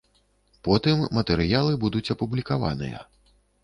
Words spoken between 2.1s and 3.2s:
апублікаваныя.